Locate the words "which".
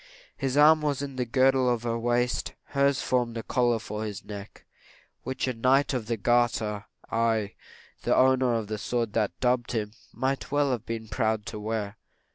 5.21-5.47